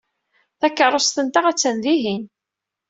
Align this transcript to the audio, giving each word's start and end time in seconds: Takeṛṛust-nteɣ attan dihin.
Takeṛṛust-nteɣ 0.59 1.45
attan 1.47 1.77
dihin. 1.83 2.23